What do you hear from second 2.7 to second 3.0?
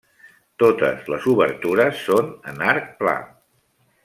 arc